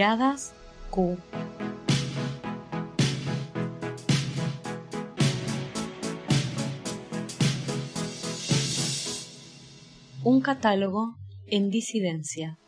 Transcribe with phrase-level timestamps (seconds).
[0.00, 0.54] Miradas
[0.88, 1.18] Q.
[10.24, 11.16] Un catálogo
[11.48, 12.58] en disidencia.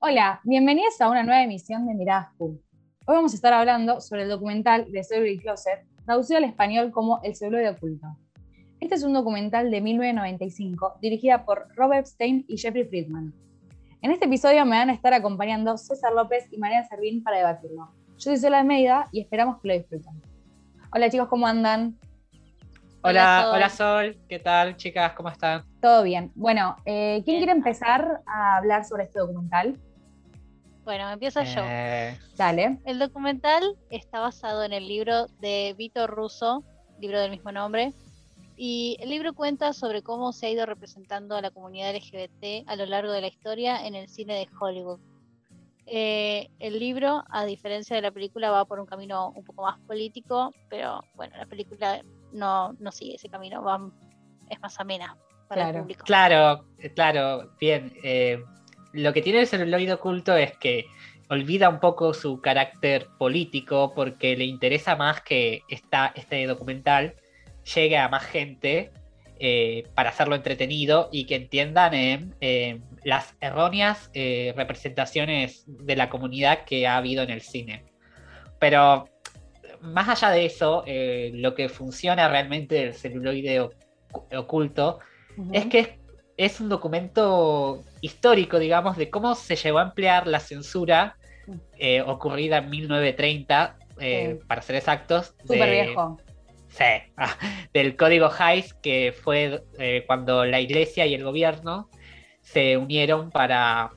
[0.00, 2.60] Hola, bienvenidos a una nueva emisión de Miradas Q.
[3.10, 7.20] Hoy vamos a estar hablando sobre el documental de Celebrity Closet, traducido al español como
[7.24, 8.06] El de oculto.
[8.78, 13.34] Este es un documental de 1995 dirigida por Robert Epstein y Jeffrey Friedman.
[14.00, 17.90] En este episodio me van a estar acompañando César López y María Servín para debatirlo.
[18.10, 20.22] Yo soy Sola Almeida y esperamos que lo disfruten.
[20.94, 21.98] Hola chicos, ¿cómo andan?
[23.02, 24.20] Hola, hola Sol.
[24.28, 25.14] ¿qué tal chicas?
[25.14, 25.64] ¿Cómo están?
[25.80, 26.30] Todo bien.
[26.36, 29.76] Bueno, eh, ¿quién quiere empezar a hablar sobre este documental?
[30.84, 31.62] Bueno, empiezo yo.
[31.64, 32.18] Eh.
[32.36, 32.78] Dale.
[32.84, 36.64] El documental está basado en el libro de Vito Russo,
[37.00, 37.92] libro del mismo nombre.
[38.56, 42.76] Y el libro cuenta sobre cómo se ha ido representando a la comunidad LGBT a
[42.76, 45.00] lo largo de la historia en el cine de Hollywood.
[45.86, 49.78] Eh, el libro, a diferencia de la película, va por un camino un poco más
[49.80, 53.90] político, pero bueno, la película no, no sigue ese camino, va,
[54.50, 55.16] es más amena
[55.48, 56.04] para el público.
[56.04, 56.64] Claro,
[56.94, 57.92] claro, bien.
[58.04, 58.44] Eh,
[58.92, 60.86] lo que tiene el celuloide oculto es que
[61.28, 67.14] olvida un poco su carácter político porque le interesa más que esta, este documental
[67.74, 68.90] llegue a más gente
[69.38, 76.64] eh, para hacerlo entretenido y que entiendan eh, las erróneas eh, representaciones de la comunidad
[76.64, 77.84] que ha habido en el cine.
[78.58, 79.08] Pero
[79.80, 83.70] más allá de eso, lo que funciona realmente del celuloide
[84.36, 84.98] oculto
[85.52, 85.88] es que es
[86.40, 91.16] es un documento histórico, digamos, de cómo se llegó a emplear la censura
[91.76, 95.34] eh, ocurrida en 1930, eh, para ser exactos.
[95.42, 96.18] Súper viejo.
[96.70, 96.84] Sí,
[97.18, 97.36] ah,
[97.74, 101.90] del código Hayes, que fue eh, cuando la iglesia y el gobierno
[102.40, 103.90] se unieron para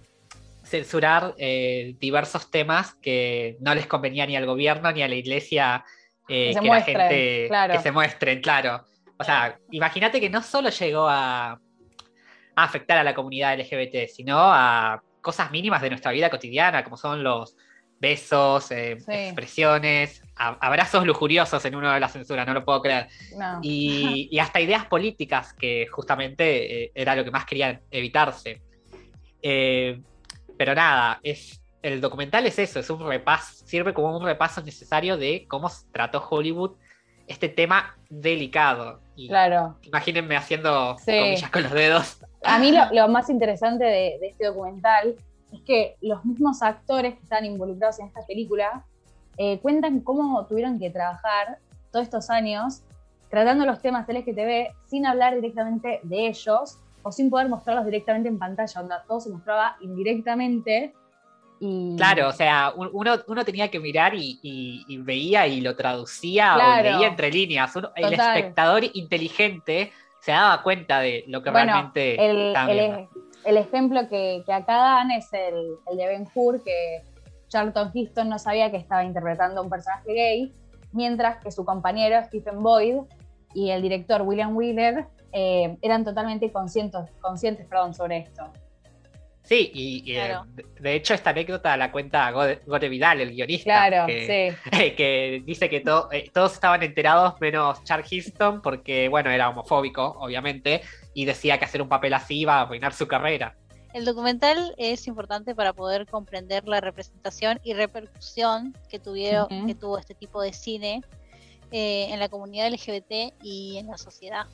[0.66, 5.85] censurar diversos temas que no les convenía ni al gobierno ni a la iglesia
[6.28, 8.84] que, la gente que se muestren, claro.
[9.17, 11.59] O sea, imagínate que no solo llegó a,
[12.56, 16.97] a afectar a la comunidad LGBT, sino a cosas mínimas de nuestra vida cotidiana, como
[16.97, 17.56] son los
[18.03, 23.08] besos, eh, expresiones, abrazos lujuriosos en uno de la censura, no lo puedo creer.
[23.62, 28.62] Y, hasta ideas políticas, que justamente eh, era lo que más querían evitarse.
[29.41, 30.02] Eh,
[30.58, 35.16] pero nada, es, el documental es eso, es un repaso, sirve como un repaso necesario
[35.16, 36.75] de cómo trató Hollywood
[37.28, 39.02] este tema delicado.
[39.16, 39.78] claro.
[39.81, 42.18] Imagínense haciendo comillas con los dedos.
[42.43, 45.15] A mí lo, más interesante de, este documental
[45.51, 48.85] es que los mismos actores que están involucrados en esta película
[49.37, 51.59] eh, cuentan cómo tuvieron que trabajar
[51.91, 52.81] todos estos años
[53.29, 58.37] tratando los temas LGTB sin hablar directamente de ellos o sin poder mostrarlos directamente en
[58.37, 60.93] pantalla, donde todo se mostraba indirectamente
[61.95, 67.31] Claro, o sea, uno, tenía que mirar y, veía y lo traducía o leía entre
[67.31, 67.73] líneas.
[67.95, 69.93] el espectador inteligente
[70.23, 73.09] se daba cuenta de lo que realmente el, el,
[73.44, 77.03] el, ejemplo que, acá dan es el, de Ben Hur, que
[77.50, 80.53] Charlton Heston no sabía que estaba interpretando a un personaje gay,
[80.94, 83.00] mientras que su compañero Stephen Boyd
[83.53, 88.50] y el director William Wheeler eh, eran totalmente conscientes, conscientes perdón, sobre esto.
[89.53, 90.36] Sí, y, eh,
[90.80, 94.56] de hecho esta anécdota la cuenta Gore, Vidal, el guionista, claro, que,
[94.97, 100.81] que dice que eh, todos estaban enterados menos Charles Houston porque, bueno, era homofóbico, obviamente,
[101.14, 103.56] y decía que hacer un papel así iba a arruinar su carrera.
[103.94, 110.00] El documental es importante para poder comprender la representación y repercusión que, tuvieron, que tuvo
[110.00, 111.03] este tipo de cine
[111.72, 114.47] eh, en la comunidad LGBT y en la sociedad.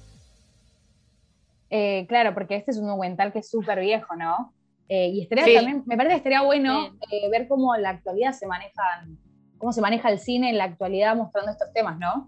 [1.70, 4.54] claro, porque este es un documental que es súper viejo, ¿no?
[4.90, 8.34] Eh, y estaría también, me parece que estaría bueno eh, ver cómo en la actualidad
[8.34, 9.20] se manejan,
[9.60, 12.28] cómo se maneja el cine en la actualidad mostrando estos temas, ¿no?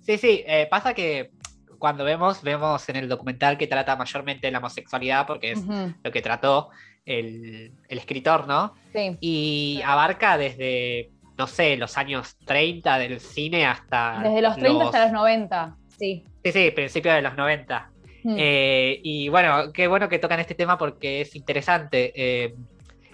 [0.00, 1.32] Sí, sí, eh, pasa que
[1.78, 6.22] cuando vemos, vemos en el documental que trata mayormente la homosexualidad, porque es lo que
[6.22, 6.70] trató
[7.04, 8.72] el, escritor, ¿no?
[8.94, 9.18] Sí.
[9.20, 14.20] Y abarca desde, no sé, los años 30 del cine hasta...
[14.22, 16.24] Desde los 30 hasta los 90, sí.
[16.44, 17.91] Sí, sí, principio de los 90.
[18.24, 18.36] Hmm.
[18.38, 22.12] Eh, y bueno, qué bueno que tocan este tema porque es interesante.
[22.14, 22.54] Eh,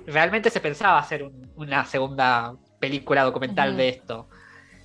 [0.06, 4.28] realmente se pensaba hacer una segunda película documental de esto.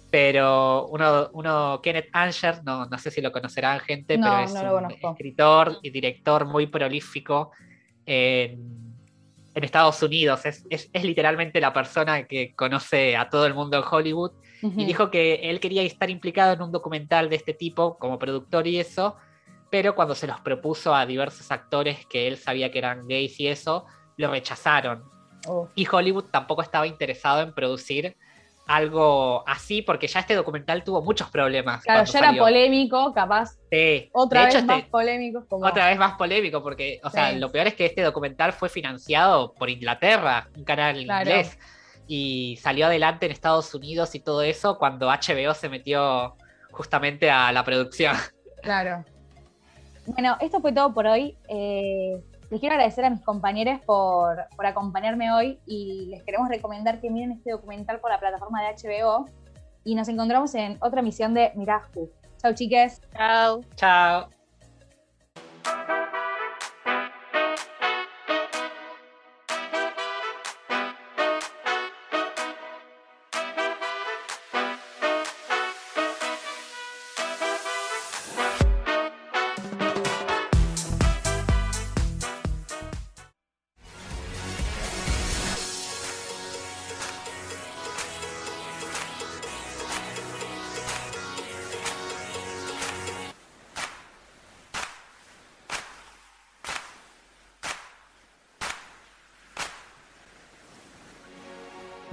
[0.10, 4.92] Pero uno, uno Kenneth Anger, no, no sé si lo conocerán gente, pero es un
[4.92, 7.52] escritor y director muy prolífico
[8.06, 8.94] en,
[9.56, 10.46] en Estados Unidos.
[10.46, 14.32] Es, es, es, literalmente la persona que conoce a todo el mundo en Hollywood.
[14.62, 18.66] Y dijo que él quería estar implicado en un documental de este tipo como productor
[18.66, 19.18] y eso,
[19.74, 23.48] pero cuando se los propuso a diversos actores que él sabía que eran gays y
[23.48, 23.88] eso,
[24.18, 25.04] lo rechazaron.
[25.48, 25.68] Oh.
[25.74, 28.16] Y Hollywood tampoco estaba interesado en producir
[28.68, 31.84] algo así, porque ya este documental tuvo muchos problemas.
[31.84, 33.58] Claro, ya era polémico, capaz.
[33.72, 34.12] Sí.
[34.14, 35.44] Otra vez más polémico.
[35.50, 39.56] Otra vez más polémico, porque, o sea, lo peor es que este documental fue financiado
[39.56, 41.58] por Inglaterra, un canal inglés,
[42.06, 46.38] y salió adelante en Estados Unidos y todo eso cuando HBO se metió
[46.70, 48.16] justamente a la producción.
[48.62, 49.04] Claro.
[50.08, 51.38] Bueno, esto fue todo por hoy.
[51.48, 57.10] Eh, les quiero agradecer a mis compañeros por, acompañarme hoy y les queremos recomendar que
[57.10, 59.26] miren este documental por la plataforma de HBO
[59.84, 62.12] y nos encontramos en otra emisión de Mirascu.
[62.38, 63.02] Chao, chiques.
[63.16, 63.62] Chao.
[63.76, 64.43] Chao.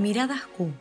[0.00, 0.72] Miradas Q,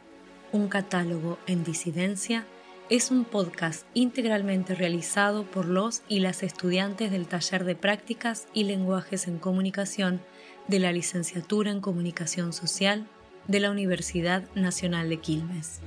[0.54, 2.46] un catálogo en disidencia,
[2.90, 8.64] es un podcast integralmente realizado por los y las estudiantes del taller de prácticas y
[8.64, 10.22] lenguajes en comunicación
[10.70, 13.08] de la licenciatura en comunicación social
[13.46, 15.82] de la Universidad Nacional de Quilmes.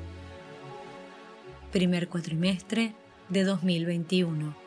[1.73, 2.93] Primer cuatrimestre
[3.31, 4.62] de 2021.